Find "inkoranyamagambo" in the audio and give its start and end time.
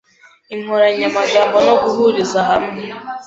0.55-1.57